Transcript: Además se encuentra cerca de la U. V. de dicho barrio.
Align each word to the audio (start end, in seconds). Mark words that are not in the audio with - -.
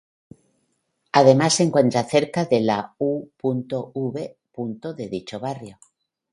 Además 1.11 1.53
se 1.53 1.61
encuentra 1.61 2.03
cerca 2.03 2.45
de 2.45 2.61
la 2.61 2.95
U. 2.97 3.29
V. 3.39 4.37
de 4.95 5.07
dicho 5.09 5.39
barrio. 5.39 5.77